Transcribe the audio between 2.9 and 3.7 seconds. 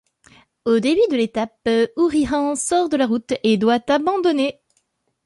la route et